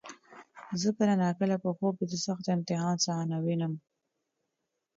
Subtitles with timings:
[0.81, 3.73] زه کله ناکله په خوب کې د سخت امتحان صحنه وینم.